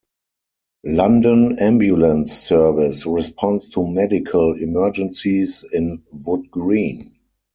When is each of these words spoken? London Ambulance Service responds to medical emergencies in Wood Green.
London 0.83 1.59
Ambulance 1.59 2.33
Service 2.33 3.05
responds 3.05 3.69
to 3.69 3.85
medical 3.85 4.53
emergencies 4.57 5.63
in 5.73 6.01
Wood 6.11 6.49
Green. 6.49 7.19